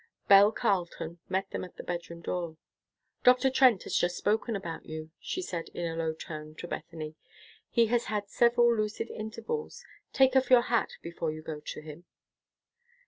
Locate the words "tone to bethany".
6.15-7.13